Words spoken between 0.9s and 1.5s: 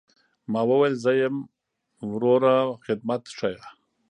زه يم